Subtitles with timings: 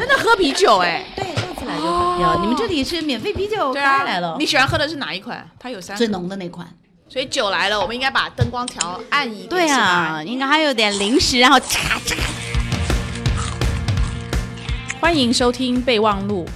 [0.00, 2.40] 真的喝啤酒哎，对，上次来就喝啤酒。
[2.40, 5.46] 你们这里是免费啤酒对啊开来了，你喜欢喝的是哪一款？
[5.58, 6.66] 它有三最，浓的那款。
[7.06, 9.48] 所以酒来了，我们应该把灯光调暗一点。
[9.50, 12.16] 对啊，应该还有点零食，然后嚓嚓。
[14.98, 16.46] 欢迎收听备忘录。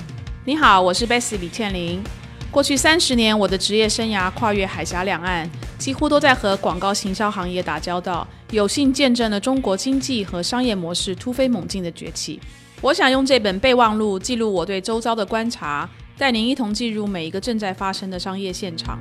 [0.46, 2.02] 你好，我是 Bessy 李倩玲。
[2.50, 12.40] 过去三十年，我的职业生涯跨越海峡两岸，几乎都在和广告行销行业打交道，有幸见证了中国经济和商业模式突飞猛进的崛起。
[12.84, 15.88] 我想用这本备忘录记录我对周遭的观察，
[16.18, 18.98] 带您一同进入每一个正在发生的商业现场。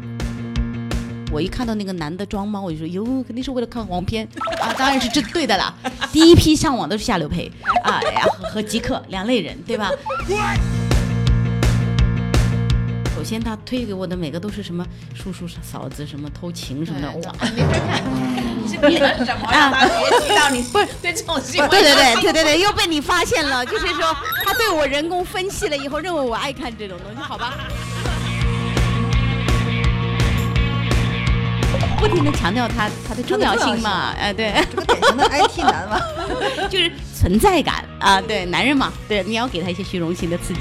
[1.33, 4.25] 我一看到那个男的装猫，我就说哟，肯定是为了看黄片
[4.61, 5.75] 啊，当然是这对的啦。
[6.13, 7.51] 第一批上网都是夏流培
[7.83, 9.91] 啊，然后和极客两类人，对吧？
[13.13, 17.35] 首先他推给我的每个都是什么叔叔嫂子什么偷情什么的，哇！
[17.53, 17.61] 你
[18.81, 21.69] 是什么让他学习到你不是对这种行为？
[21.69, 24.15] 对对对对对对，又被你发现了，就是说
[24.45, 27.53] 他对我人工分析了以后，认为我爱看这种东西，好吧？
[31.99, 35.99] 不停的强调它它的重要性嘛，哎对，这个典型的 IT 男嘛。
[36.69, 40.59] 就是存在感啊，对，男人嘛，对，你要给他一些虚荣心的刺激。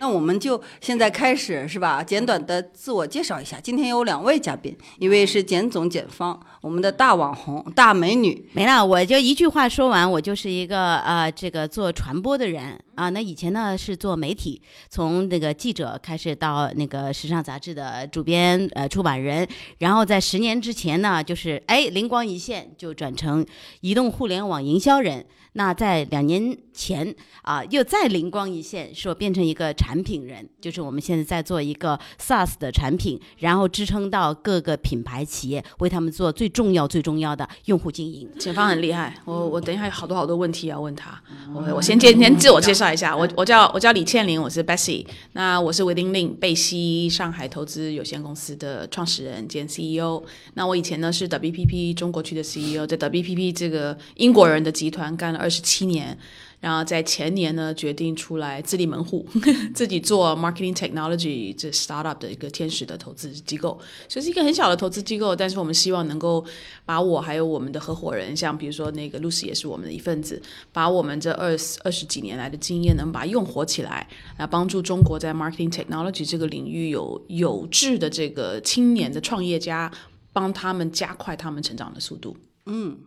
[0.00, 2.02] 那我们就现在开始是吧？
[2.02, 3.60] 简短的自我介绍一下。
[3.60, 8.48] 今天有两位嘉宾，一位是简总简方，我们的大网红、大美女。
[8.52, 13.08] 没了，我就一句话说完，我就是一个呃，这个做传播的人啊。
[13.08, 23.44] 那以前呢是做媒体，从那个记者开始到那个时尚杂志的主编、呃出版人，然后在十年之前呢，就是哎灵光一现就转成
[23.80, 25.24] 移动互联网营销人。
[25.54, 38.28] 那在两年前啊，又再灵光一现，说变成一个产品人，就是我们现在在做一个 SaaS 的产品，然后支撑到各个品牌企业，为他们做最重要、最重要的用户经营。
[38.38, 41.20] 简芳很厉害，我我等一下有好多好多问题要问他。
[41.54, 50.22] 我我先介先自我介绍一下，我我叫我叫李倩玲，我是 Bessy，那我是 Within Link 贝西上海投资有限公司的创始人兼 CEO。
[50.54, 56.18] 那我以前呢是 WPP 中国区的 CEO，在 WPP 这个英国人的集团干了二十七年。
[56.60, 59.26] 然后在前年呢，决定出来自立门户，
[59.74, 66.44] 自己做 marketing technology 这 startup 的一个天使的投资机构，所以是一个很小的投资机构，但是我们希望能够
[66.84, 70.40] 把我还有我们的合伙人，像比如说那个 Lucy 也是我们的一份子，
[70.70, 74.06] 把我们这二十二十几年来的经验，能把它用活起来，
[74.36, 79.90] 来帮助中国在 marketing technology 这个领域有有志的这个青年的创业家，
[80.32, 82.36] 帮他们加快他们成长的速度。
[82.66, 82.98] 嗯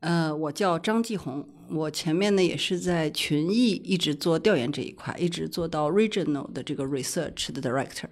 [0.00, 8.06] 呃，我叫张继红，我前面呢也是在群艺一直做调研这一块，一直做到 regional 的这个 research 的 director。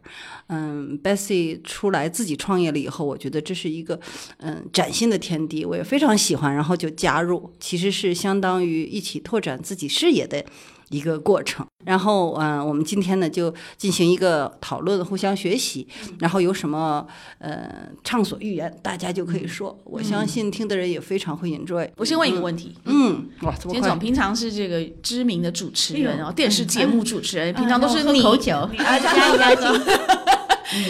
[0.49, 3.99] 嗯，Bessy 出来自己创业了以后，我觉得这是一个
[4.39, 10.45] 嗯崭新的天地，我也非常喜欢，然后就加入，其实是相当于一起拓展自己视野的。
[10.95, 15.87] 一个过程，然后嗯、呃，我们今天呢就进行一个讨论，互相学习，
[16.19, 17.07] 然后有什么
[17.39, 17.71] 呃
[18.03, 19.79] 畅所欲言，大家就可以说。
[19.85, 21.89] 我相信听的人也非常会 enjoy。
[21.97, 23.99] 我先问一个问题，嗯，哇，简总？
[23.99, 26.19] 平常是这个知名的主持人，哎呦。
[26.19, 28.25] 然后电视节目主持人，平常都是你。
[28.25, 29.69] 口酒，啊，加加进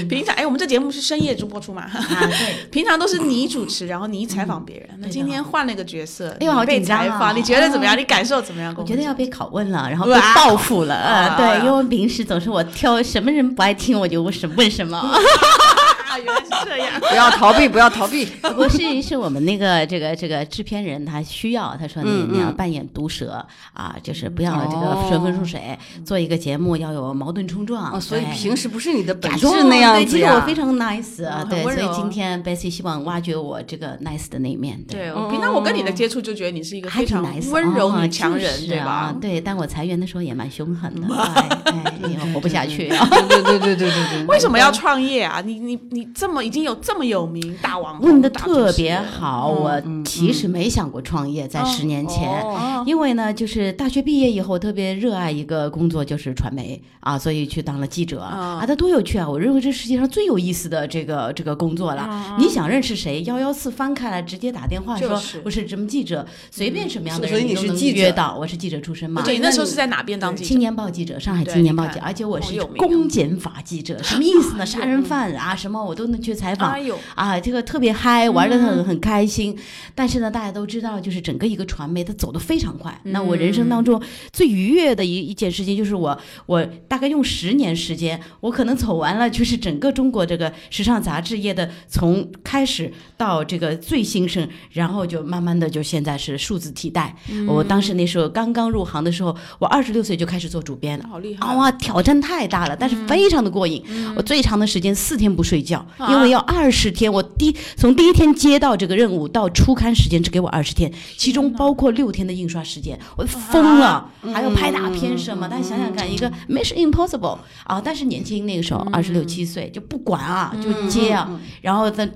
[0.09, 1.83] 平常哎，我们这节目是深夜直播出嘛？
[1.83, 1.91] 啊，
[2.21, 2.69] 对。
[2.71, 4.89] 平常都是你主持，然后你采访别人。
[4.99, 7.97] 那今天换了一个角色，哎呦好被紧张啊采访，你觉得怎么样？
[7.97, 8.75] 你感受怎么样？
[8.77, 10.95] 我觉得要被拷问了，然后被报复了。
[10.95, 15.01] 呃，啊对，因为平时总是我挑什么人不爱听，我就问什问什么。
[16.15, 17.01] 啊，原来是这样。
[17.01, 18.25] 不要逃避，不要逃避。
[18.25, 27.93] 不过是是我们那个这个这个制片人他需要，他说你嗯你要嗯扮演毒蛇啊，就是不要这哦个顺风顺水，做一个节目要有矛盾冲撞。
[27.93, 30.29] 哦，所以平时不是你的本质那样对，子呀。
[30.29, 34.81] 其实我非常 nice 啊，嗯对，所以今天 Bessy 希望挖掘我这个 nice 的那一面。
[34.89, 39.17] 对，我平常我跟你的接触就觉得你是一个非常 nice，温柔哦女强人，对吧啊？？
[39.21, 41.07] 对，但我裁员的时候也蛮凶狠的，
[41.65, 43.07] 哎哎，我活不下去啊。
[43.11, 44.27] 对对对对对对对。
[44.27, 45.43] 为什么要创业啊？
[45.45, 52.29] 你你你这么已经有这么有名大网红，问的特别好，我其实没想过创业，在十年前。
[52.43, 58.67] 哦因为呢，就是大学毕业以后，特别热爱一个工作，就是传媒啊，所以去当了记者啊啊。
[58.67, 59.29] 它多有趣啊！
[59.29, 62.37] 我认为这世界上最有意思的这个这个工作了。
[62.39, 68.37] 你想认识谁，幺幺四翻开来，直接打电话说就是我是什么记者，随便什么样的所以人都能你是记者约到。
[68.39, 70.49] 我是记者出身嘛，对，那时候是在哪边当记者？
[70.49, 74.65] 青年报记者，上海青金年报记，你看而且我是公检法记者，什么意思呢？
[74.67, 76.75] 杀人犯啊，什么我都能去采访
[77.15, 79.57] 啊，这个特别嗨，玩的嗯很很开心。
[79.95, 83.01] 但是呢，大家都知道，就是整个一个传媒它走得非常快。
[83.05, 84.03] 那我人嗯生当中
[84.33, 97.15] 最愉悦的一一件事情，就是我我大概用十年时间，我可能走完了，就是整个中国这个时尚杂志业的从开始到这个最兴盛，然后就慢慢的就现在是数字替代。
[97.31, 101.07] 嗯我当时那时候刚刚入行的时候，我二十六岁就开始做主编了。
[101.09, 103.83] 好厉害啊哇，挑战太大了，但是非常的过瘾。
[104.17, 107.13] 我最长的时间四天不睡觉，啊因为要二十天。
[107.13, 114.11] 我第从第一天接到这个任务到出刊时间只给我二十天，其中包括六天的印刷时间，我疯了。
[114.33, 115.47] 还要拍大片什么？
[115.51, 117.79] 但想想看，一个 Mission Impossible 啊！
[117.85, 121.29] 但是年轻那个时候二十六七岁就不管啊，就接啊。
[121.61, 122.11] 然后在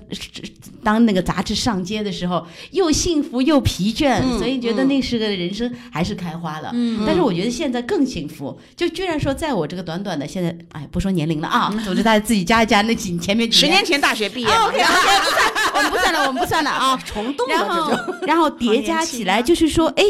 [0.81, 6.71] 当那个杂志上街的时候，又幸福又疲倦，所以觉得那是个人生还是开花了。
[7.05, 16.97] 但是我觉得现在更幸福，就居然说在我这个短短的现在，哎，不说年龄了啊，总之大家自己加一加那几前面几十年前大学毕业嘛，OK OK，我们不算了，我们不算了啊。
[17.05, 20.03] 虫洞然了，这然后 叠加起来，就是说，哎。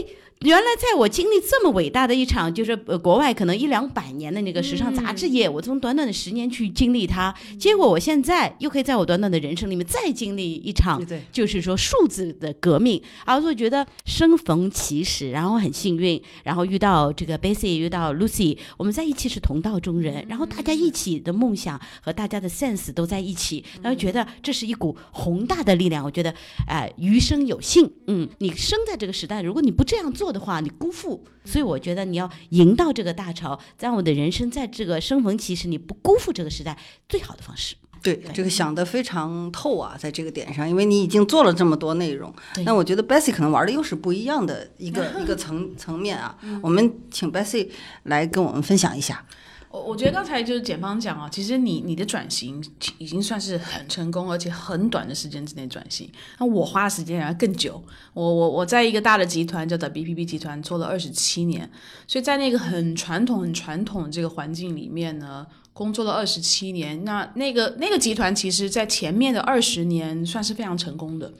[0.45, 26.05] 原来在我经历这么伟大的一场，就是呃国外可能一两百年的那个时尚杂志业，我从短短的十年去经历它，结果我现在又可以在我短短的人生里面再经历一场，就是说数字的革命，而我觉得生逢其时，然后很幸运，然后遇到这个 Bessie，遇到 Lucy，我们在一起是同道中人，然后大家一起的梦想和大家的 sense 都在一起，然后觉得这是一股宏大的力量。
[26.05, 26.33] 我觉得，
[26.65, 31.23] 哎、余生有幸，嗯，你生在这个时代，如果你不这样做的话，你辜负。
[31.45, 36.77] 所以我觉得你要迎到这个大潮，在我的人生在这个生逢其时，你不辜负这个时代，
[37.07, 37.75] 最好的方式。
[38.01, 42.33] 对这个想得非常透啊，在这个点上，因为你已经做了这么多内容，
[42.63, 46.37] 那我觉得 Bessy 可能玩的又是不一样的一个 一个层层面啊。
[46.61, 47.69] 我们请 Bessy
[48.03, 49.25] 来跟我们分享一下。
[49.71, 52.63] 我我觉得刚才就是简方讲啊，其实你你的转型
[52.97, 56.09] 已经算是很成功，而且很短的时间之内转型。
[56.39, 57.79] 那我花的时间要更久。
[58.13, 61.69] 我我我在一个大的集团叫做 BPP 集团做了二十七年，
[62.07, 67.03] 所以在那个很传统、很传统的这个环境里面呢，工作了二十七年。
[67.03, 71.31] 那那个那个集团其实在前面的二十年算是非常成功的。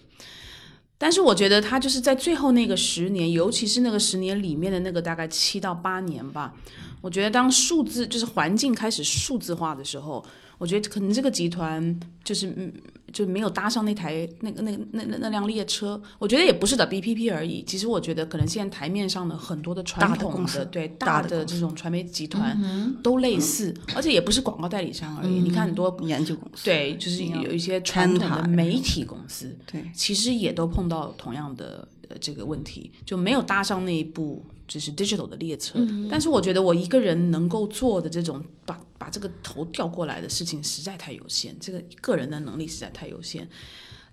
[1.00, 6.54] 但是我觉得他就是在最后那个十年，尤其是那个十年里面的那个大概七到八年吧，
[7.02, 10.24] 我觉得当数字就是环境开始数字化的时候，
[10.58, 12.72] 我觉得可能这个集团就是嗯
[13.12, 16.02] 就没有搭上那台那个那个那那那辆列车。
[16.18, 22.58] 我觉得也不是的 BPP 而已，其实我觉得可能现在台面上的很多的传统大的公司对大的公大的这种传媒集团
[23.04, 25.40] 都类似，而且也不是广告代理商而已。
[25.40, 35.80] 你看很多研究公司，对，就是有一些传统的媒体公司，对，其实也都碰到同样的呃这个问题，就没有搭上那一部就是 digital 的列车。
[36.10, 43.48] 但是我觉得我一个人能够做的这种把把这个头调过来的事情实在太有限，这个个人的能力实在太有限。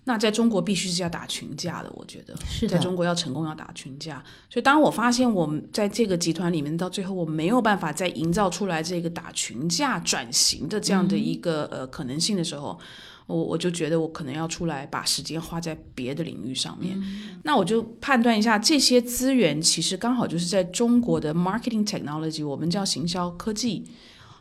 [0.05, 4.23] 那在中国必须是要打群架的，我觉得是在中国要成功要打群架。
[4.49, 12.79] 所以当我发现我们在这个集团里面到最后我没有办法再营造出来这个打群架转型的这样的一个、呃可能性的时候，
[13.27, 16.99] 我我就觉得我可能要出来把时间花在别的领域上面。
[17.43, 23.85] 那我就判断一下，这些资源其实刚好就是在中国的 marketing technology，我们叫行销科技，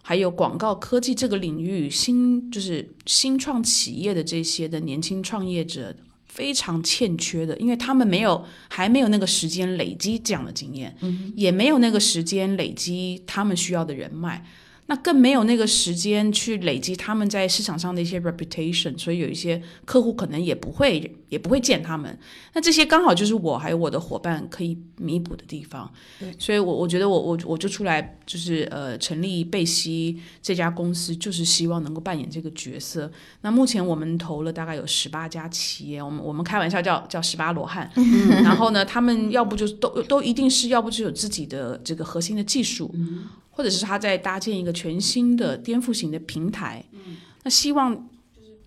[0.01, 5.95] 还有广告科技这个领域新就是新创企业的这些的年轻创业者。
[6.29, 10.95] 非常欠缺的，因为他们没有还没有那个时间累积这样的经验，
[11.35, 14.45] 也没有那个时间累积他们需要的人脉，
[14.89, 22.17] 那更没有那个时间去累积他们在市场上的一些 reputation，所以有一些客户可能也不会也不会见他们。
[22.53, 25.93] 那这些刚好就是我还有我的伙伴可以弥补的地方。
[26.39, 33.11] 所以我我觉得我我我就出来就是呃成立贝西这家公司，就是希望能够扮演这个角色。
[33.41, 37.91] 那目前我们投了大概有十八家企业，我们我们开玩笑叫叫十八罗汉。
[38.45, 42.95] 然后呢，他们要不就是都都一定是要不就有自己的这个核心的技术。
[43.57, 46.85] 或者是他在搭建一个全新的颠覆型的平台，
[47.43, 48.07] 那希望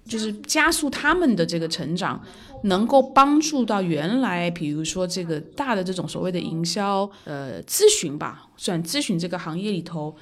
[0.06, 2.20] 就是加速他们的这个成长，
[2.64, 10.16] 能够帮助到原来比如说这个大的这种所谓的营销呃咨询吧，算咨询这个行业里头。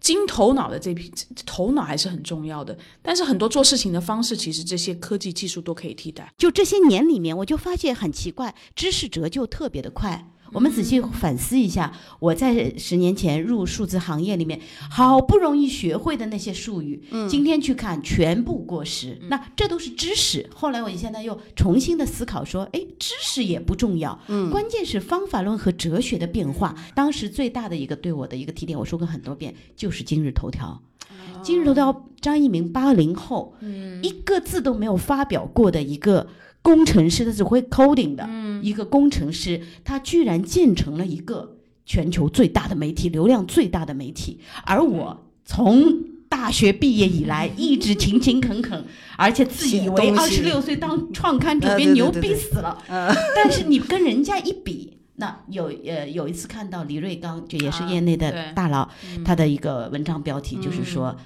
[0.00, 1.10] 金头脑的这批
[1.44, 6.32] 头脑还是很重要的，但是很多做事情的方式，其实这些科技技术都可以替代。
[6.38, 10.24] 就这些年里面，我就发现很奇怪，知识折旧特别的快。
[10.52, 19.18] 我们仔细反思一下，我在十年前入数字行业里面，好不容易学会的那些术语，今天去看全部过时。
[19.28, 20.48] 那这都是知识。
[20.54, 24.18] 后来我现在又重新的思考说，哎，知识也不重要，
[24.50, 26.74] 关键是方法论和哲学的变化。
[26.94, 30.82] 当时最大的一个对我的一个提点，我说过很多遍，就是今日头条。
[31.40, 33.54] 今日头条张一鸣八零后，
[34.02, 36.26] 一个字都没有发表过的一个
[36.62, 38.28] 工程师，他只会 coding 的
[38.62, 44.40] 一个工程师，他居然建成了一个全球最大的媒体，流量最大的媒体。
[44.64, 48.84] 而我从大学毕业以来， 一直勤勤恳恳，
[49.16, 52.76] 而且自以为二十六岁当创刊主编牛逼死了。
[53.34, 58.86] 但是你跟人家一比，那有呃有一次看到李瑞刚，就也是业内的大佬，
[59.24, 61.16] 他的一个文章标题就是说，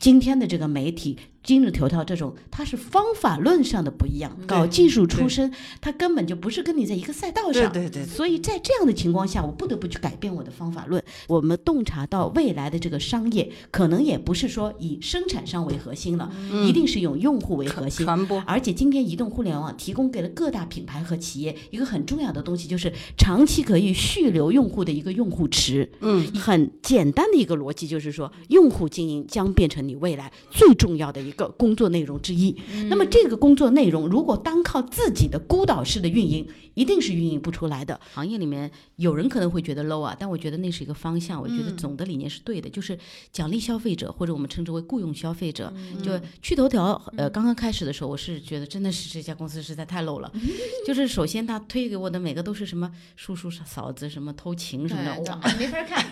[0.00, 1.16] 今天的这个媒体。
[1.42, 4.36] 今日头条这种，它是方法论上的不一样。
[4.46, 7.72] 搞技术出身，他根本就不是跟你在一个赛道上。
[7.72, 8.06] 对对对。
[8.06, 11.02] 所以在这样的情况下，我不得不去改变我的方法论。
[11.26, 16.30] 我们洞察到未来的这个商业，可能也不是说以生产商为核心了，
[16.66, 18.04] 一定是用用户为核心。
[18.04, 18.42] 传播。
[18.46, 25.90] 而且今天移动互联网提供给了各大品牌和企业一个很重要的东西，就是长期可以续留用户的一个用户池。
[26.00, 26.26] 嗯。
[26.34, 31.48] 很简单的一个逻辑就是说，用户经营将变成你未来最重要的一个。
[31.58, 32.56] 工作内容之一，
[32.88, 37.98] 那么这个工作内容如果单靠自己的孤岛式的运营，一定是运营不出来的。
[38.14, 42.96] 行业里面有人可能会觉得 low 啊，但我觉得那是一个方向，我觉得总的理念是对的，就是
[43.32, 45.72] 奖励消费者或者我们称之为雇佣消费者。
[46.02, 50.30] 就去头条，呃，刚刚开始的时候，我是觉得真的是这家公司实在太 low 了。
[50.86, 56.06] 就是首先他推给我的每个都是什么叔叔嫂子什么偷情什么的，哇，没法看。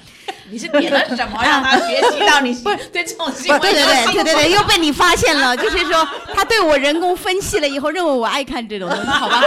[0.50, 2.53] 你是点了什么让他学习到你？
[2.62, 3.61] 不是对这种行为？
[3.61, 5.57] 对对对对对对，又被你发现了。
[5.57, 9.43] 就是说，他对我人工分析了以后，认为我爱看这种东西，好吧？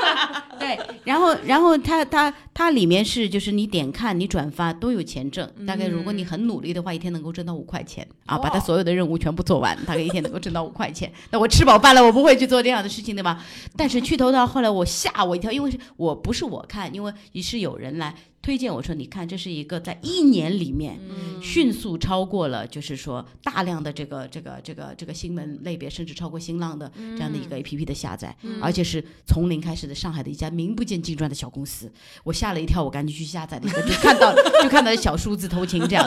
[0.60, 11.10] 对，然后然后他他他里面是就是你点看你转发都有钱挣，大概如果你很努力的话，一天能够挣到五块钱啊，把他所有的任务全部做完，大概一天能够挣到五块钱。
[11.30, 13.42] 那我吃饱饭了，我不会去做这样的事情，对吧？
[13.76, 18.14] 但是去头条后来我吓我一跳，因为是我不是我看，因为也是有人来。
[18.42, 20.98] 推荐我说，你看，这是一个在一年里面
[21.42, 31.92] 迅速超过了，就是说大量的这个这个这个这个新闻类别，甚至超过新浪的这样的一个 A P P 的下载，而且是从零开始的上海的一家名不见经传的小公司，
[32.24, 36.06] 我吓了一跳，我赶紧去下载了一个，就看到就看到小数字偷情这样，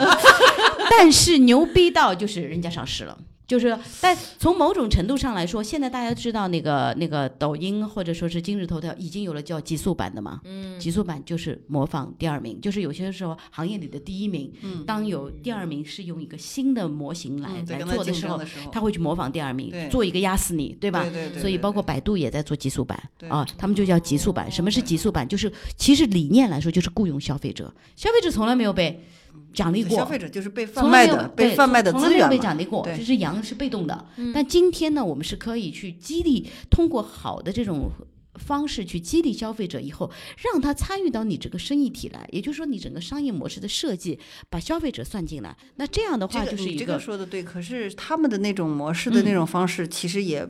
[0.90, 3.16] 但是牛逼到就是人家上市了。
[3.46, 10.40] 就是，但从某种程度上来说，现在大家知道那个那个抖音或者说是今日头条已经有了叫极速版的嘛？
[10.44, 18.40] 嗯，极速版就是模仿第二名，就是有些时候行业里的第一名，嗯，当有第二名是用一个新的模型来来做的时候，
[18.72, 21.02] 他会去模仿第二名，做一个压死你，对吧？
[21.02, 21.40] 对对对。
[21.40, 22.98] 所以包括百度也在做极速版
[23.28, 24.50] 啊，他们就叫极速版。
[24.50, 25.28] 什么是极速版？
[25.28, 29.04] 就是其实理念来说就是雇佣消费者，消费者从来没有被。
[29.52, 34.06] 奖励过消费者就是被贩卖的，被贩卖的资源被奖励过，就是羊是被动的。
[34.34, 37.90] 但今天呢，我们是可以去激励，通过好的这种
[38.34, 42.28] 方式去激励消费者，以后让他参与到你这个生意体来。
[42.32, 44.18] 也就是说，你整个商业模式的设计，
[44.50, 45.56] 把消费者算进来。
[45.76, 47.42] 那这样的话，就是一个这个说的对。
[47.44, 50.48] 可是他们的那种模式的那种方式，其实也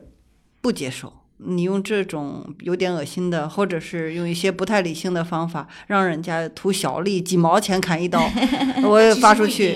[0.61, 1.13] 不接受。
[1.37, 8.29] 你用这种有点恶心的，或者是用一些不太理性的方法，让人家图小利，几毛钱砍一刀，
[8.83, 9.75] 我也发出去。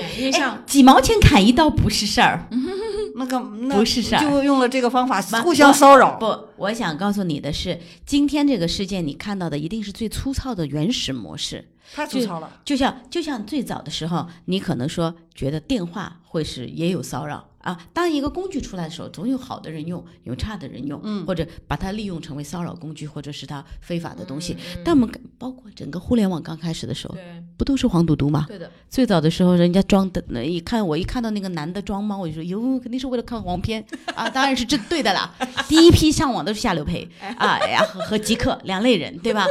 [0.65, 2.47] 几毛钱砍一刀不是事儿，
[3.15, 6.15] 那个不是事儿，就用了这个方法互相骚扰。
[6.15, 11.65] 不，我想告诉你的是，今天这个事件你看到的一定是最粗糙的原始模式。
[11.93, 17.45] 太粗糙了，就像就像最早的时候，你可能说觉得电话会是也有骚扰。
[17.59, 24.55] 啊，当一个工具出来的时候，总有好的人用，有差的人用，嗯，或者把它利用成为骚扰工具，或者是它非法的东西。
[24.81, 27.17] 但我们包括整个互联网刚开始的时候，
[27.57, 28.45] 不都是黄赌毒吗？
[28.47, 28.71] 对的。
[28.89, 35.35] 最早的时候，人家装的，一看我一看到那个男的装猫，我就说哟，肯定是为了看黄片啊，当然是这对的啦。
[35.67, 37.05] 第一批上网都是下流胚
[37.37, 39.45] 啊，呀和和极客两类人，对吧？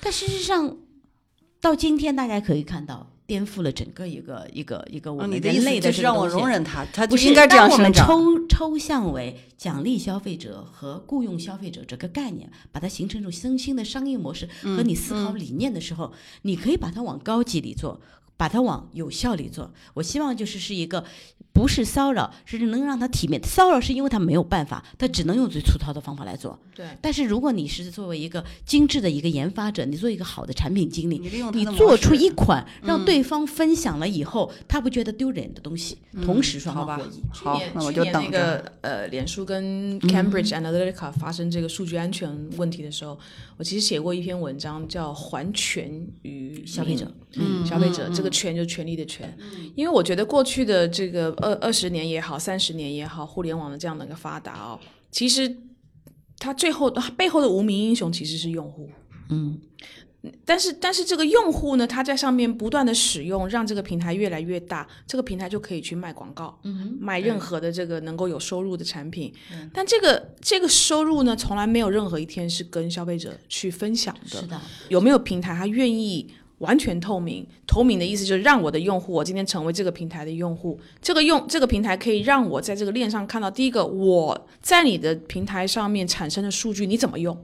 [0.00, 0.76] 但事实上，
[1.60, 3.10] 到今天大家可以看到。
[3.30, 8.04] 颠覆了整个一个一个一个我们人类的这个让我容忍它，它不应该这样生长。
[8.04, 16.12] 抽抽象为奖励消费者和雇佣消费者这个概念，把它形成一种新兴的商业模式和你思考理念的时候，
[16.42, 18.00] 你可以把它往高级里做。
[18.36, 19.70] 把它往有效里做。
[19.92, 21.04] 我希望就是是一个
[21.52, 23.40] 不是骚扰，是能让他体面。
[23.44, 26.58] 骚扰是因为他没有办法，他只能用最粗糙的方法来做。
[26.74, 31.20] 对，但是如果你是作为一个精致的一个研发者，你做一个好的产品经理，
[31.52, 37.22] 你做出一款让对方分享了以后，他不觉得丢脸的东西，同时双好吧方获益。
[37.30, 38.40] 好那我就等着。
[38.40, 43.18] 个呃，脸书跟 Cambridge Analytica 发生这个数据安全问题的时候，
[43.58, 49.36] 我其实写过一篇文章，叫“还权于消费者嗯，消费者这个权就是权利的权，
[49.74, 54.78] 因为我觉得过去的这个二二十年也好，三十年也好，互联网的这样的一个发达哦，
[55.10, 55.56] 其实
[56.38, 58.88] 它最后它背后的无名英雄其实是用户。
[59.28, 59.60] 嗯，
[60.44, 69.32] 但是，但是这个用户呢，他在上面不断的使用，让这个平台越来越大，这个平台就可以去卖广告，嗯卖任何的这个能够有收入的产品。
[69.72, 74.40] 但这个这个收入呢，从来没有任何一天是跟消费者去分享的。
[74.40, 76.28] 是的，有没有平台他愿意
[76.60, 77.46] 完全透明？
[77.66, 87.36] 透明的意思就是让我的用户，我今天成为这个平台的用户，这个用这个平台可以让我在这个链上看到，第一个我在你的平台上面产生的数据你怎么用？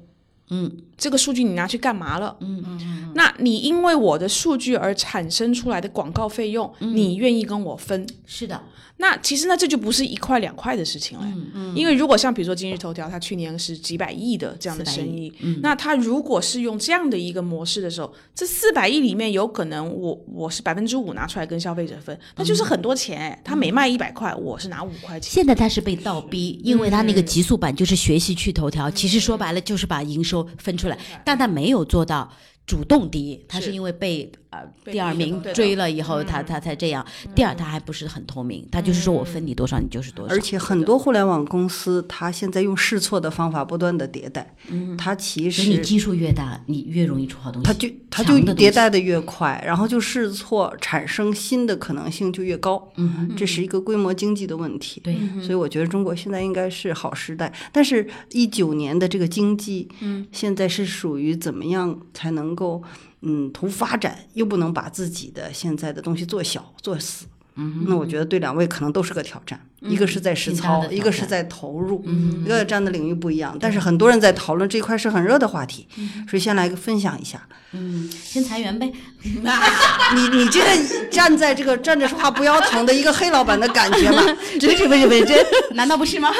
[0.50, 2.36] 嗯，这个数据你拿去干嘛了？
[2.40, 8.06] 嗯嗯，那你因为我的数据而产生出来的广告费用，你愿意跟我分？
[8.24, 8.62] 是的，
[8.98, 11.24] 那其实呢，这就不是一块两块的事情了。
[11.24, 23.42] 嗯嗯，因为如果像比如说今日头条，它去年是几百亿的这样的生意，嗯那它如果是用这样的一个模式的时候，这四百亿里面有可能我我是百分之五拿出来跟消费者分，那就是很多钱哎。
[23.44, 25.32] 他每卖一百块，我是拿五块钱。
[25.32, 32.30] 现在他是被倒逼，因为他那个极速版就是学习去头条，其实说白了就是把营收分出来，但他没有做到
[32.66, 33.72] 主动第一，他是是。
[33.72, 37.04] 因为被呃第二名追了以后，他他才这样。
[37.34, 40.34] 第二，他还不是很透明，他就是说我分你多少，你就是多少。
[40.34, 44.54] 而且很多互联网公司，它现在用试错的方法不断的迭代，
[44.96, 47.66] 它其实你基数越大，你越容易出好东西。
[47.66, 55.00] 它就它就迭代的越快，然后就试错产生新的可能性就越高，嗯，这是一个规模经济的问题。
[55.04, 62.82] 对，所以我觉得中国现在应该是好时代，但是一九年的这个经济，嗯，现在是属于怎么样才能够，
[63.22, 67.26] 嗯，图发展又不能把自己的现在的东西做小做死。
[67.58, 72.04] 嗯，那我觉得对两位可能都是个挑战，一个是在实操，一个是在投入，
[72.44, 73.56] 一个站的领域不一样。
[73.58, 75.88] 但是很多人在讨论这一块是很热的话题，
[76.28, 77.40] 所以先来个分享一下。
[77.72, 78.92] 嗯，先裁员呗。
[80.14, 84.22] 你你这个站在这个站着说话不腰疼的一个黑老板的感觉嘛？
[84.60, 86.30] 不是不是不是，这难道不是吗？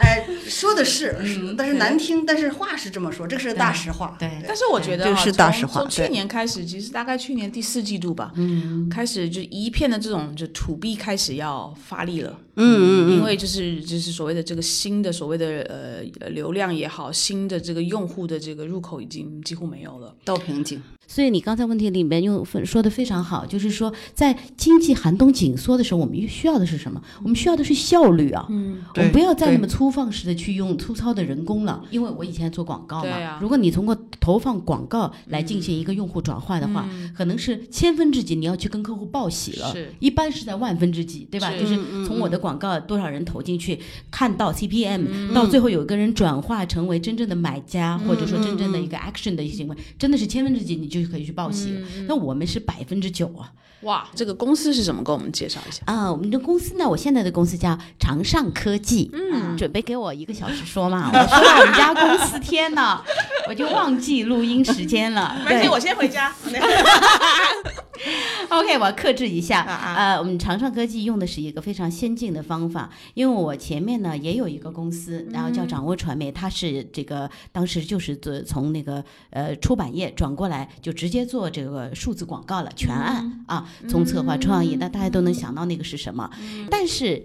[0.00, 1.16] 哎，说的是，
[1.56, 4.14] 但是难听，但是话是这么说，这个是大实话。
[4.18, 12.38] 对，但是我觉得哈这是大从实话从去年开始，其实大概去年第四季度吧，嗯，开始就一片的这种就土币开始要发力了。
[12.56, 20.14] 嗯嗯因为就是就是所谓的这个新的所谓的呃流量也好，新的这个用户的这个入口已经几乎没有了。
[20.24, 20.80] 到瓶颈。
[21.08, 27.02] 所以你刚才问题里面用分说的非常好，就是说在经济寒冬紧缩的时候，我们需要的是什么？
[27.22, 28.46] 我们需要的是效率啊。
[28.48, 41.50] 嗯，我们不要再那么粗放式的去用粗糙的人工了，因为我以前做广告嘛，如果你通过投放广告来进行一个用户转化的话，可能是千分之几你要去跟客户报喜了，是一般是在万分之几，对吧？
[41.50, 41.76] 是就是
[42.06, 43.78] 从我的广告多少人投进去，
[44.10, 51.72] 看到 CPM，、到最后有一个人转化成为真正的买家，或者说真正的一个 action 的一些行为，真的是千分之几你就可以去报喜。
[52.08, 53.52] 那我们是百分之九啊。
[53.82, 55.02] 哇，这个公司是怎么？
[55.02, 55.82] 跟我们介绍一下。
[55.86, 63.02] 啊，我们的公司呢，我现在的公司叫长尚科技，嗯，准备给我一个小时说嘛， 我说到我们家公司，天呐，
[63.48, 65.36] 我就忘记录音时间了。
[65.48, 66.32] 对我先回家。
[68.50, 69.62] OK，我要克制一下。
[69.96, 86.30] 呃，我们长创科技用的是一个非常先进的方法，因为我前面呢也有一个公司，然后叫掌握传媒，它是这个当时就是做从那个呃出版业转过来，就直接做这个数字广告了，全案、啊，从策划创意，那大家都能想到那个是什么，
[86.70, 87.24] 但是。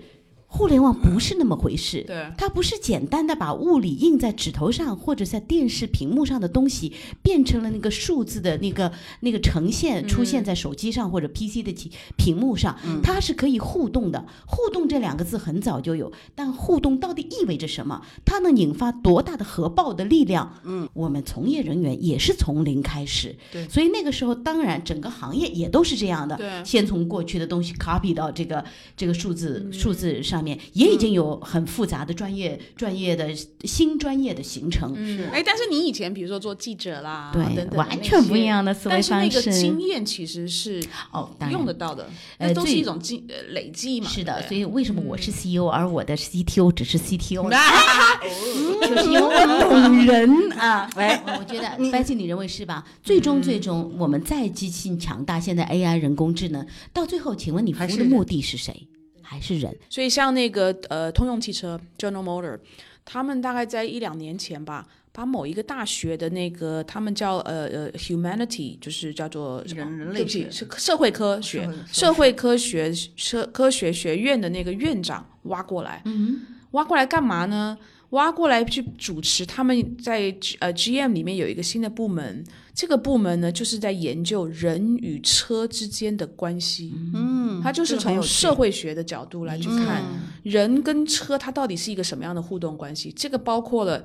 [0.49, 2.31] 互联网不是那么回事，对。
[2.38, 14.25] 它不是简单的把物理印在纸头上或者在电视屏幕上的东西变成了那个数字的那个那个呈现，出现在手机上或者 PC 的屏屏幕上，它是可以互动的。
[14.45, 18.01] 互动这两个字很早就有，但互动到底意味着什么？
[18.23, 20.62] 它能引发多大的核爆的力量？
[20.63, 23.67] 嗯，我们从业人员也是从零开始，对。
[23.67, 26.65] 所以那个时候当然整个行业也都是这样的，对。
[26.65, 28.63] 先从过去的东西 copy 到这个
[28.95, 33.28] 这个数字、数字上上面也已经有很复杂的专业、专业的
[33.63, 34.93] 新专业的形成。
[34.95, 40.80] 嗯，哎，但是你以前比如说做记者啦，对等等完全不一样的思维方式但是那个经验其实是
[41.12, 44.08] 哦，用得到的，呃那都是一种经呃累积嘛。
[44.08, 47.58] 是的，所以为什么我是 CEO，、而我的 CTO 只是 CTO 呢？
[47.58, 48.21] 啊
[48.88, 50.88] 就是因为我懂人啊。
[50.95, 52.86] 哎，我觉得 b e s 你认为是吧？
[53.02, 58.88] 最终最终，我们再机器强大，现在 AI 人工智能，到最后，请问你服务的目的是谁？
[59.29, 59.75] 还是人？
[59.89, 62.57] 所以像那个呃，通用汽车 General Motor，
[63.03, 77.77] 他们大概在一两年前吧，把某一个大学的那个他们叫呃呃 Humanity，就是叫做什么人人类对不起学是社会科学社会社会科学社科学学院的那个院长挖过来，嗯，挖过来干嘛呢？
[78.12, 82.43] 挖过来去主持他们在呃 GM 里面有一个新的部门，
[82.74, 86.93] 这个部门呢就是在研究人与车之间的关系。
[87.13, 90.20] 嗯，它就是从社会学的角度来去看嗯。
[90.43, 93.12] 人跟车它到底是一个什么样的互动关系。
[93.12, 94.04] 这个包括了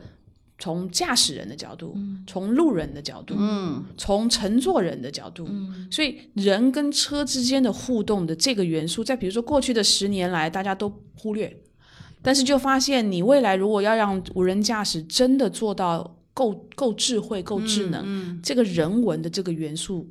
[0.59, 5.49] 从驾驶人的角度，从路人的角度，嗯，从乘坐人的角度，
[5.91, 11.57] 所以人跟车之间的互动的这个元素，在比如说过去的十年来，大家都忽略，
[12.22, 20.08] 但是就发现你未来如果要让无人驾驶真的做到够够智慧、够智能，这个人文的这个元素。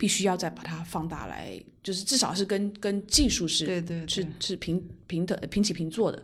[0.00, 6.22] 必须要再把它放大来，就是至少是跟跟技术是对对是对是平平等平起平坐的，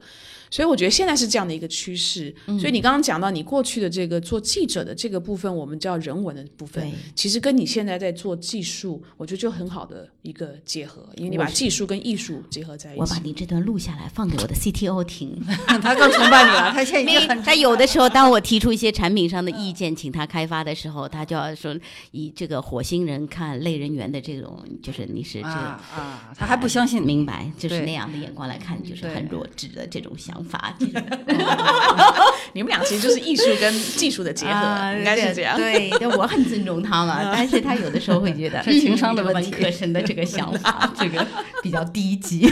[0.51, 2.35] 所以我觉得现在是这样的一个趋势。
[2.47, 13.01] 嗯所以你刚刚讲到你过去的这个做记者的这个部分，我们叫人文的部分对，其实跟你现在在做技术，我觉得就很好的一个结合，因为你把技术跟艺术结合在一起。
[13.01, 15.37] 我把你这段录下来放给我的 CTO 听。
[15.83, 21.77] 他更崇拜你了，他现在已经很他有的时候，当我提出一些产品上的意见，请他开发的时候，他就要说
[22.13, 25.67] 以这个火星人看类人猿的这种，就是你是这个。
[25.67, 30.75] 啊啊，他还不相信，明白，就是那样的眼光来看，就是很弱智的这种想法。
[32.53, 35.57] 你们俩其实就是艺术跟技术的结合，啊应该是这样。
[35.57, 41.27] 对，但我很尊重他嘛， 但是他有的时候会觉得 是情商的嗯问题文科生的这个想法，这个
[41.63, 42.49] 比较低级。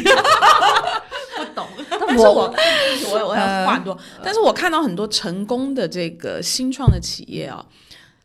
[1.37, 2.55] 不懂，但是我
[3.11, 7.65] 我我要话很多，但是我看到很多成功的这个新创的企业啊，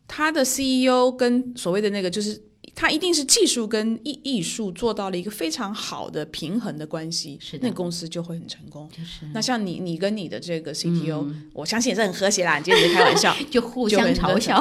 [0.07, 2.48] 他的 CEO 跟所谓的那个就是。
[2.79, 7.67] 他一定是技术跟艺艺术做到了一个非常好的平衡的关系，是的。
[7.67, 8.87] 那公司就会很成功。
[8.89, 9.25] 就是。
[9.33, 12.57] 那像你，你跟你的这个 CTO，、我相信也是很和谐啦。
[12.57, 14.57] 你今天只是开玩笑， 就互相嘲笑。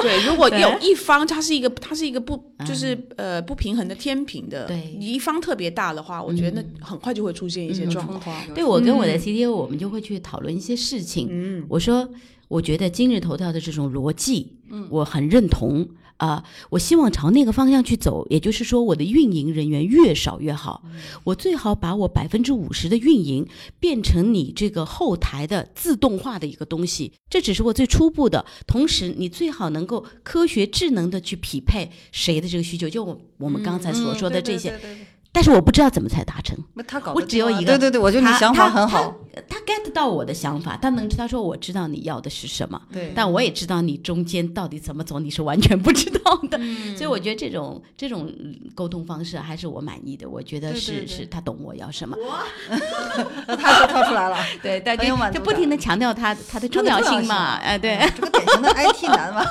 [0.00, 4.96] 对，如果有一方它是一个它是一个不就是呃不平衡的天平的，对。
[4.96, 8.46] 你一方特别大的话，我觉得那很快就会出现一些状况。
[8.54, 11.26] 对我跟我的 CTO，我们就会去讨论一些事情。
[11.28, 12.08] 嗯，我说，
[12.46, 20.82] 我觉得今日头条的这种逻辑，嗯，我很认同啊、我希望朝那个方向去走，也就是说，我的运营人员越少越好。
[21.24, 23.46] 我最好把我百分之五十的运营
[23.78, 28.44] 变成你这个后台的自动化的一个东西，这只是我最初步的。
[28.66, 34.70] 同时，你最好能够科学智能的去匹配谁的这个需求，就我我们刚才所说的这些。
[34.70, 36.56] 嗯对对对对对但是我不知道怎么才达成。
[36.74, 37.72] 那他搞我只有一个。
[37.72, 39.12] 对对对，我觉得你想法很好，
[39.48, 43.12] 他 get 到我的想法，他能知道说我知道你要的是什么，对。
[43.16, 46.56] 但我也知道你中间到底怎么走，你是完全不知道的。
[46.60, 46.94] 嗯。
[46.96, 48.32] 所以我觉得这种这种
[48.76, 50.28] 沟通方式还是我满意的。
[50.28, 52.44] 我觉得是是他懂我要什么，哇。
[53.58, 59.44] 他说跳出来了， 对，但很有满足就不停的强调他他的重要性嘛，哎，对，这个典型的 IT 男嘛。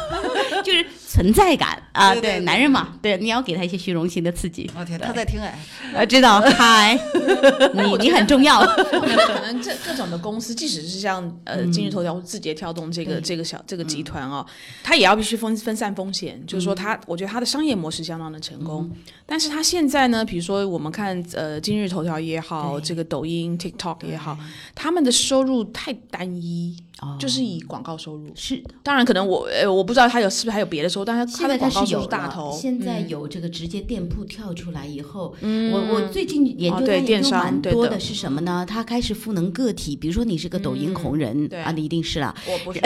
[0.63, 4.69] 就是存在感啊，对男人嘛，对，你要给他一些虚荣心的刺激。
[4.78, 5.60] 我天，他在听哎，
[5.94, 6.98] 呃，知道，嗨，
[7.74, 8.60] 你你很重要。
[8.66, 14.46] 可能这各种的公司，即使是像呃今日头条或字节跳动这个这个小这个集团哦，
[14.84, 16.42] 它也要必须分分散风险。
[16.48, 18.90] 就是说它，我觉得它的商业模式相当的成功，
[19.26, 24.38] 但是它现在呢，比如说我们看呃今日头条也好，这个抖音、TikTok 也好，
[24.74, 28.32] 他们的收入太单一，哦就是以广告收入。
[28.36, 32.52] 是当然，可能我呃我不知道它有是不是还有别的收入，但是它的广告有大头。
[32.60, 35.36] 现在有这个直接店铺跳出来以后，
[35.71, 38.65] 我我最近研哦究它研究对电商蛮多的是什么呢？
[38.67, 42.34] 它开始赋能个体，比如说你是个抖音红人对啊，你一定是了。
[42.47, 42.80] 我不是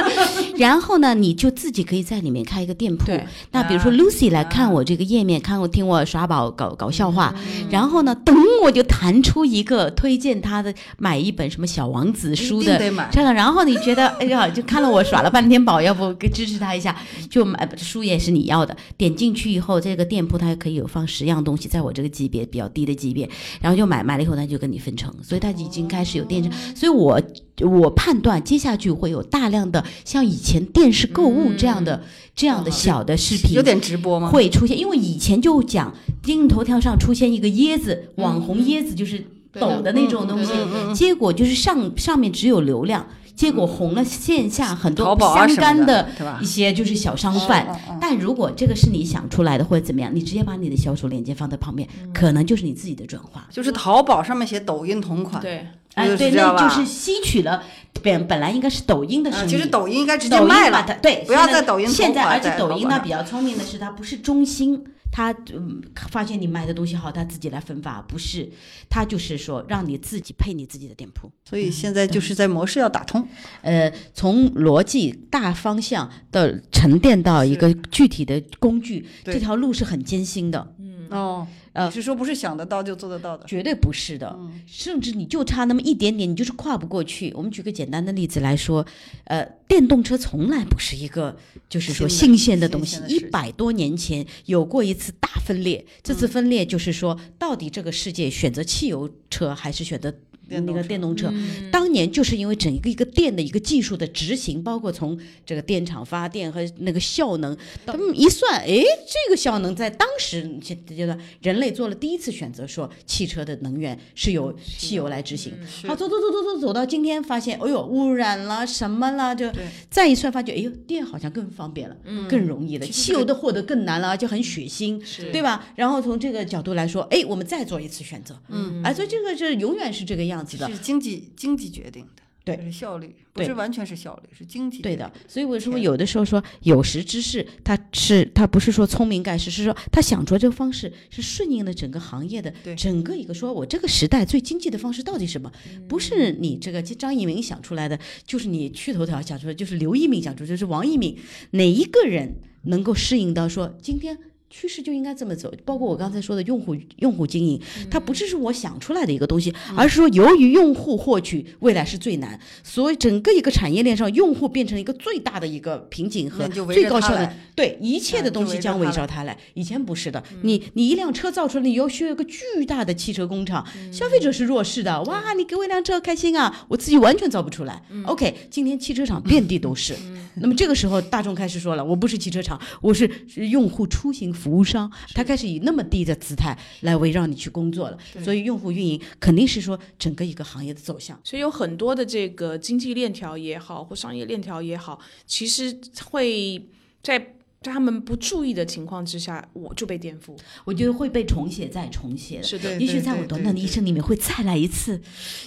[0.56, 3.10] 然后呢，你就自己可以在里面开一个店铺。
[3.52, 12.78] 那比如说啊 Lucy 来看我这个页面，看我听我耍宝搞搞笑话，嗯然后呢，噔我就弹出一个推荐他的买一本什么小王子书的
[13.10, 16.94] 这样，然后你觉得哎呀，就看了我耍了半天宝，要不给支持他一下，
[17.30, 18.76] 就买书也是你要的。
[18.96, 23.26] 点进去以后，这个店铺它可以有放十样东西，在我这个级别比较低的级别，
[23.62, 27.18] 然后就买买了以后，他就跟你分成，所以他已经开始有电商，所以我
[27.62, 32.02] 我判断接下去会有大量的像以前电视购物这样的、
[32.34, 34.28] 这样的小的视频，有点直播吗？
[34.28, 40.52] 会出现，因为以前就讲今日头条上出现一个椰子，网红椰子就是抖的那种东西，
[40.94, 43.06] 结果就是上上面只有流量。
[43.40, 46.06] 结果红了线下很多相干的
[46.42, 47.66] 一些就是小商贩，
[47.98, 53.48] 但如果这个是你想出来的或者怎么样，你直接把你的销售链接放在旁边，可能就是你自己的转化。
[53.50, 57.62] 就是淘宝上面写抖音同款，对，哎，就是对，那就是吸取了
[58.02, 60.84] 本本来应该是抖音的生嗯，意，其实抖音应该直接卖了。
[60.86, 68.48] 它，对，不要现在在抖音现在，而且抖音呢比较聪明的是，它不是中心，它嗯发现你卖的东西好，他自己来分发，不是，
[68.88, 71.30] 他就是说让你自己配你自己的店铺。
[71.44, 73.26] 所以现在就是在模式要打通。
[73.62, 80.74] 呃，从逻辑大方向的沉淀到一个具体的工具，这条路是很艰辛的，
[81.10, 83.44] 哦，呃你是说不是想得到就做得到的？
[83.46, 87.32] 绝对不是的，甚至你就差那么一点点，你就是跨不过去。
[87.36, 88.84] 我们举个简单的例子来说，
[89.24, 91.36] 呃，电动车从来不是一个
[91.68, 100.12] 就是说新鲜的东西一百多年前有过一次大分裂，这次分裂就是说，到底这个世界选择汽油车还是选择
[100.50, 101.32] 那个电动车？
[101.70, 115.52] 当年就是因为整个一个电的一个技术的执行，包括从这个电厂发电和那个效能，他们一算，哎，这个效能在当时阶段，人类做了第一次选择，说汽车的能源是由汽油来执行。
[115.86, 119.34] 好，走走走走走走到今天，发现，哎呦，污染了什么了？
[119.34, 119.50] 就
[119.88, 121.96] 再一算，发觉，哎呦，电好像更方便了，
[122.28, 122.86] 更容易了。
[122.86, 125.00] 汽油的获得更难了，而且很血腥，
[125.32, 125.72] 对吧？
[125.76, 130.68] 然后从这个角度来说，哎，我们再做一次选择，嗯，哎，所以这个是永远是这个样子的。
[130.68, 134.80] 是经济经济决定的，对是效率，不是完全是效率，是经济。
[134.80, 145.52] 对的，，所以为什么有的时候说有识之士，他是他不是说聪明盖世，是说他想出来这个方式是顺应了整个行业的对整个一个说我这个时代最经济的方式到底是什么？
[145.88, 151.16] 不是你这个张一鸣想出来的，就是你去头条想出来，就是刘一鸣想出来，就是王一鸣，
[151.52, 154.16] 哪一个人能够适应到说今天？
[154.50, 169.38] 趋势就应该这么走，包括我刚才说的用户用户经营，它不是是我想出来的一个东西，而是说由于用户获取未来是最难，所以整个一个产业链上，用户变成一个最大的一个瓶颈和最高效的对一切的东西将围绕它来。
[169.54, 177.80] 以前不是的，你你一辆车造出来，你要需要一个巨大的汽车工厂，消费者是弱势的，哇，你给我一辆车开心啊，我自己完全造不出来。
[178.06, 179.94] OK，今天汽车厂遍地都是，
[180.34, 191.20] 那么这个时候大众开始说了，我不是汽车厂，我是是用户出行服务商，他开始以那么低的姿态来围绕你去工作了，所以用户运营肯定是说整个一个行业的走向。
[191.22, 196.66] 所以有很多的这个经济链条也好，或商业链条也好，其实会
[197.02, 200.34] 在在他们不注意的情况之下，我就被颠覆。
[200.64, 202.42] 我觉得会被重写再重写的。
[202.42, 204.98] 是的，也许在我短短的一生里面会再来一次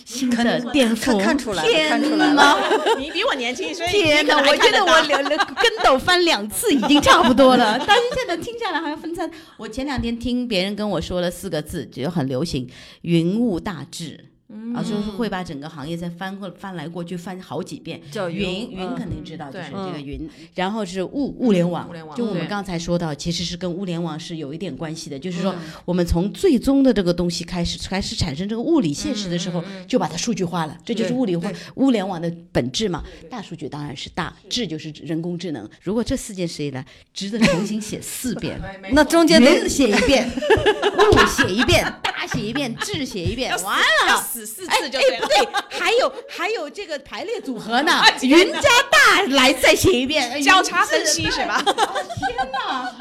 [0.05, 1.05] 新的颠覆。
[1.05, 2.55] 看看出来了天看出来了！
[3.01, 4.37] 你比我年轻，所以天哪！
[4.37, 9.27] 我觉得我跟斗翻两次已经差不多了，但是现在听下来好像分散。
[9.57, 12.69] 我前两天听别人跟我说了四个字，觉得很流行
[13.01, 14.25] “云雾大治”。
[14.75, 18.01] 啊，就是会把整个行业再翻过翻来过去翻好几遍。
[18.11, 20.29] 叫云，云云肯定知道，就是这个云。
[20.55, 25.17] 然后是物物联网就我们刚才说到，其实是跟物联网是有一点关系的。
[25.17, 25.55] 就是说，
[25.85, 33.03] 我们从最终的这个东西开始开始产生这个物理现实的时候，就把它数据化了，这就是物理化物联网的本质嘛。
[33.29, 35.69] 大数据当然是大，智就是人工智能。
[35.81, 38.59] 如果这四件事一来，值得重新写四 遍。
[38.91, 44.21] 那中间云得写一遍， 物写一遍，大写一遍，智写一遍，完了。
[44.21, 45.21] 死四哎哎，次就对了。
[45.21, 51.61] 不对，还有还有这个排列组合呢， 云加大来再写一遍，哎交叉分析是吧？
[51.63, 52.91] 天哪！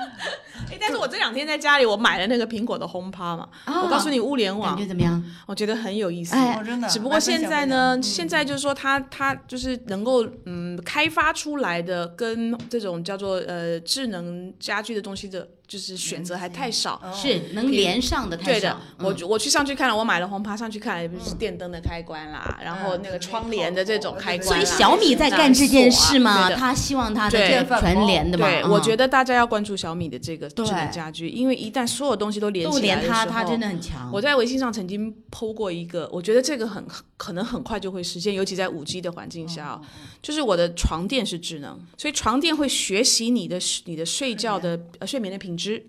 [0.72, 3.48] 哎，但是我这两天在家里，我买了那个苹果的 HomePod 嘛。
[3.66, 5.22] 我告诉你，物联感网觉怎么样？
[5.46, 6.34] 我觉得很有意思。
[6.34, 16.94] 哎哦真的只不过现在呢，现在就是说它它就是能够嗯开发出来的跟这种叫做呃智能家居的东西的，就是选择还太少。
[17.02, 24.48] 哦是能连上的太对的少，，我我去上去看了，我买了红趴上去看，就是电灯的开关啦，然后那个窗帘的这种开关。
[24.48, 27.38] 所以小米在干这件事嘛，他希望他的
[27.80, 28.46] 全连的嘛。
[28.46, 34.10] 对，嗯我觉得大家要关注小米的这个智能家居，因为一旦所有东西都连都起来的时候，连他，他真的很强。
[34.12, 36.84] 我在微信上曾经剖过一个，我觉得这个很
[37.16, 39.80] 可能很快就会实现，尤其在五 G 的环境下、哦，
[40.20, 45.84] 就是我的床垫是智能，所以床垫会学习你的你的睡觉的呃睡眠的品质。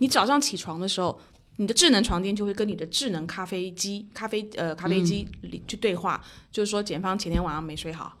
[0.00, 1.16] 你早上起床的时候，
[1.56, 8.12] 你的智能床垫就会跟你的智能咖啡机、咖啡呃咖啡机里去对话，就是说检方前天晚上没睡好，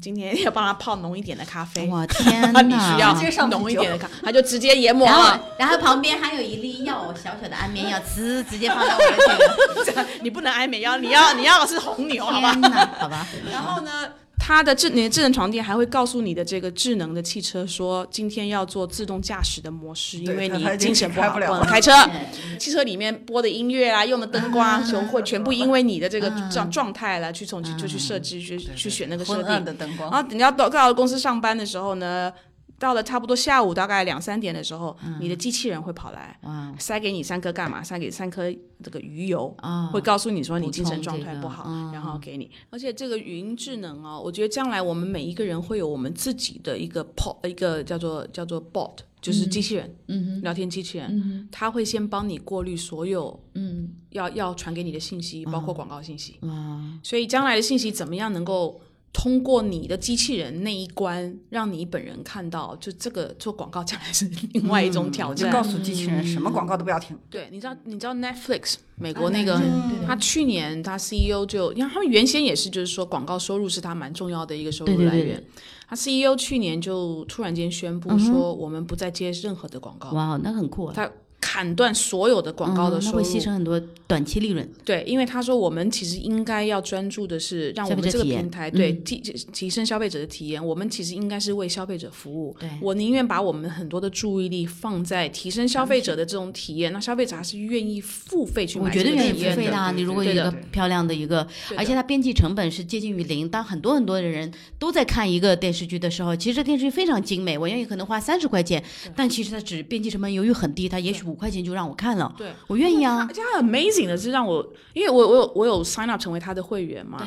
[0.00, 1.86] 今天要帮他泡浓一点的咖啡。
[1.88, 2.94] 我天 哪！
[2.94, 10.06] 需要直接上浓一点的咖，他就直接研磨然后了。，然后旁边还有一粒药，小小的安眠药，滋，直接放到我的这个。
[10.22, 12.54] 你不能安眠药，你要你要的是红牛，好吧？
[12.98, 13.26] 好吧。
[13.52, 14.08] 然后呢，
[14.40, 21.92] 它的智你的智能床垫还会告诉你的这个智能的汽车说，今天要做自动驾驶的模式，因为你精神不好不能开车。
[22.58, 29.60] 汽车里面播的音乐啊，用的灯光，全会全部因为你的这个 状状态来去从就去设置去去选那个设定。
[29.60, 32.32] 的灯光，然后等到到到了公司上班的时候呢，
[32.80, 36.36] 到了差不多下午大概两三点的时候，你的机器人会跑来。
[36.78, 37.82] 塞给你三颗干嘛？
[37.84, 38.50] 塞给三颗
[38.82, 42.50] 这个鱼油，啊会告诉你说你精神状态不好，嗯然后给你。
[42.70, 56.38] 而且这个语音智能哦，我觉得将来我们每一个人会有我们自己的一个 pot，一个叫做叫做 bot，就是机器人，嗯聊天机器人，嗯它会先帮你过滤所有嗯要要传给你的信息，包括广告信息。
[56.40, 58.80] 哇所以将来的信息怎么样能够
[59.12, 65.50] 通过你的机器人那一关，让你本人看到，就这个做广告将来是另外一种挑战。
[65.50, 67.18] 就告诉机器人什么广告都不要听。
[67.28, 69.60] 对，你知道你知道 Netflix 美国那个，
[70.06, 75.44] 他去年他 CEO 就，因为他们原先也是就是说广告收入是他蛮重要的一个收入对对对来源。
[75.88, 80.92] 他 CEO 去年就突然间宣布说，我们不再接任何的广告，哇，那很酷啊！
[80.94, 81.10] 他
[81.50, 83.16] 砍断所有的广告的嗯那收入。
[83.16, 84.68] 会牺牲很多短期利润。
[84.84, 89.16] 对，因为他说我们其实应该要专注的是让我们这个消费者体验平台对嗯提
[89.52, 90.64] 提升消费者的体验。
[90.64, 92.54] 我们其实应该是为消费者服务。
[92.60, 99.42] 对我宁愿把我们很多的注意力放在提升消费者的这种体验，那消费者还是愿意付费去买这个我觉得愿意。
[99.42, 99.90] 付费的啊。
[99.90, 101.44] 你如果有一个漂亮的一个，
[101.76, 103.48] 而且它编辑成本是接近于零。
[103.48, 108.82] 当很多很多的人都在看一个电视剧的时候，其实这电视剧非常精美，我愿意可能花三十块钱，
[109.16, 112.32] 但其实它只编辑成本由于很低，它也许五块钱就让我看了。
[112.36, 113.34] 对，我愿意啊而。
[113.34, 117.26] 且很 amazing 的是让我，因为我我有我有 sign up 成为他的会员嘛，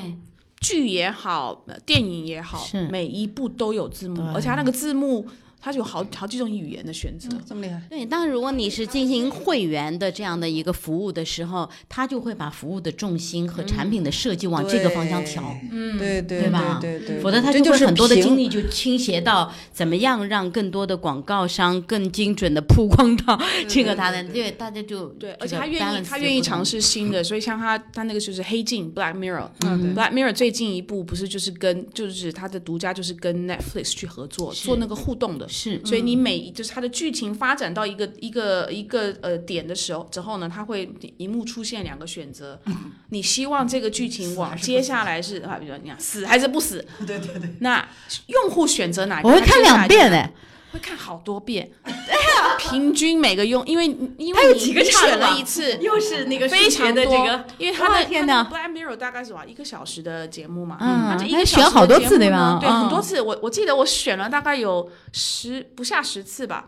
[0.61, 5.27] 剧也好，呃电影也好是，每一部都有字幕，而且他那个字幕
[5.63, 7.29] 它有好好几种语言的选择。
[7.47, 7.81] 这么厉害？
[7.89, 15.55] 对，当然，如果你是进行会员的这样的一个服务的时候，他就会把服务的重心和产品的设计往这个方向调。
[15.71, 16.79] 嗯，对对对吧？
[16.81, 42.59] 对对，否则他就会很多的精力就倾斜到怎么样让更多的广告商更精准的曝光到这个他的，对大家就对，而且他愿意，他愿意尝试新的，所以像他他那个就是黑镜 Black Mirror，嗯 Black Mirror 最近一部不是就是跟就是他的独家就是跟 Netflix 去合作做那个互动的，是所以你每就是它的剧情发展到一个一个一个呃点的时候之后呢，它会一幕出现两个选择，
[43.09, 46.83] 你希望这个剧情往接下来是啊，比如说你看死还是不死？
[47.05, 47.87] 对对对，那
[48.27, 49.29] 用户选择哪个？
[49.29, 50.33] 我会看两遍哎，
[50.73, 51.69] 会看好多遍，
[52.57, 53.85] 平均每个用，因为
[54.17, 58.43] 因为你几个你选了一次， 又是那个非常多的这个，因为他的哇天哪。
[58.43, 62.57] 它的 Black Mirror 大概是吧一个小时的节目嘛，嗯他这一它个小时的选好多次对吧？
[62.59, 66.65] 对，很多嗯次，我我记得我选了大概有十不下十次吧。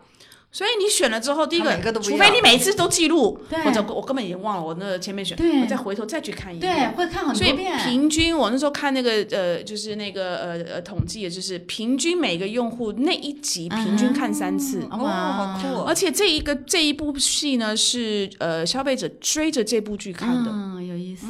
[0.52, 7.78] 所以你选了之后，第一个除非你每一次都记录，对或者我根本已经忘了我那个前面选，对我再回头再去看一遍对，会看很所以多遍。
[7.80, 14.78] 平均，我那时候看那个呃，就是那个呃呃统计，也就是平均每个用户那一集平均看三次。
[14.80, 15.94] 嗯哦，好酷而哦！
[15.94, 20.50] 且这一个这一部戏呢，是呃消费者追着这部剧看的。
[20.50, 21.26] 嗯，有意思。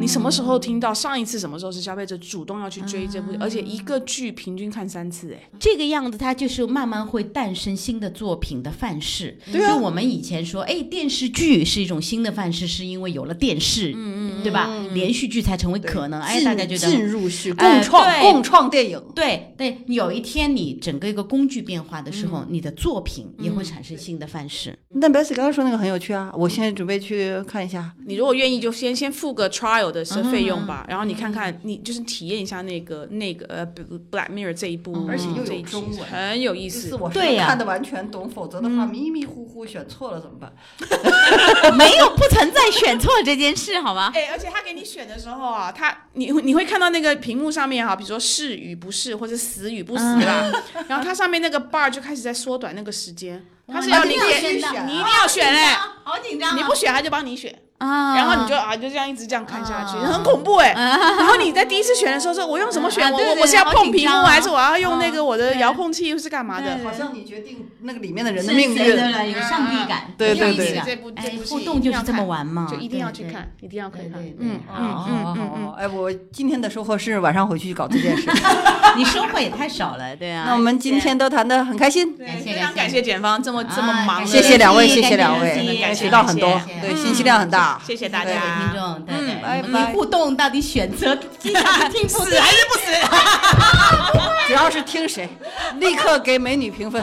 [0.00, 0.94] 你什么时候听到？
[0.94, 3.32] 上一次什么时候是消费者主动要去追这嗯部？
[3.40, 9.38] 而且一个剧平均看三次，哎，这个样子，它就是慢慢会诞生新的作品的范式。
[9.52, 14.68] 对啊就我们以前说，哎，电视剧是一种新的范式，是因为有了电视，嗯嗯，对吧？
[14.92, 16.20] 连续剧才成为可能。
[16.20, 24.76] 哎，大家觉得进入式哎共创对共创电影，对对，有一天你整个一个工具变化的时候，你的作品也会产生新的范式。
[24.94, 27.92] 那 Bessy 刚刚说那个很有趣啊，我现在准备去看一下。
[28.06, 33.66] 你如果愿意，就先先付个 trial 的嗯费用吧，然后你看看，你就是体验一下那个那个呃
[34.10, 36.88] Black Mirror 这一部，嗯而且又有中文很有意思。
[36.88, 40.52] 意思我是对呀看的完全懂，否则的话迷迷糊糊选错了怎么办？
[41.78, 44.10] 没有不存在选错这件事，好吗？
[44.14, 50.52] 哎，而且他给你选的时候啊，他你你会看到那个屏幕上面哈，比如说是与不是，或者死与不死啦，
[50.88, 57.56] 然后它上面那个 bar 就开始在缩短那个时间，他是要你一定要选啊你一定要选哎，好紧张你不选他就帮你选。
[57.80, 60.72] 啊然后你就啊就这样一直这样看下去，啊很恐怖哎。
[60.74, 63.10] 然后你在第一次选的时候说，我用什么选？
[63.10, 66.78] 我我我是要碰屏幕，啊还是我要用那个我的遥控器，又是干嘛的？
[66.84, 69.00] 好像你决定那个里面的人的命运。
[69.30, 74.46] 有上帝感，对对对哎部戏互动就是这么玩嘛，就一定要对对去看，一定要可以看对对。
[74.46, 78.28] 对嗯好嗯嗯嗯哎，我今天的收获是晚上回去搞这件事。
[78.96, 80.44] 你收获也太少了，对啊。
[80.46, 87.69] 那我们今天都谈得很开心，对，感谢非常感谢简方这么这么啊忙，谢谢两位，谢谢谢两位，感谢学到很多，对，信息量很大。
[87.86, 89.04] 谢谢大家，听众，
[89.68, 92.92] 你互动到底选择听不死还是不死？
[94.48, 95.28] 主要是听谁，
[95.76, 97.02] 立刻给美女评分。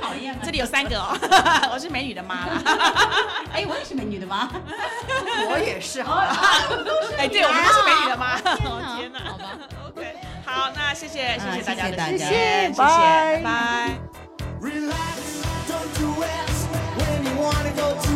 [0.00, 1.16] 讨厌，这里有三个哦，
[1.74, 2.62] 我是美女的妈了。
[3.52, 4.48] 哎，我也是美女的妈，
[5.50, 6.22] 我也是，好？
[7.18, 8.36] 哎，对，我们都是美女的妈。
[8.96, 9.58] 天哪，好吧。
[9.88, 13.98] OK，好，那谢谢谢谢大家的，谢谢，拜拜。
[14.62, 18.12] Relax, don't you ask when you wanna go to